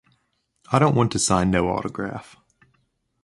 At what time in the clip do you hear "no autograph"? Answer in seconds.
1.51-2.35